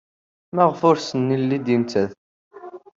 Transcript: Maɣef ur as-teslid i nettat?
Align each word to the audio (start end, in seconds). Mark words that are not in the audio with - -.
Maɣef 0.55 0.79
ur 0.89 0.95
as-teslid 0.97 1.65
i 1.75 1.77
nettat? 1.81 2.11